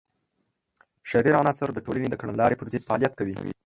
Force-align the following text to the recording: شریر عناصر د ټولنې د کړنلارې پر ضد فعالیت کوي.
شریر 1.09 1.33
عناصر 1.41 1.69
د 1.73 1.79
ټولنې 1.85 2.07
د 2.09 2.15
کړنلارې 2.21 2.59
پر 2.59 2.67
ضد 2.73 2.83
فعالیت 2.87 3.13
کوي. 3.19 3.33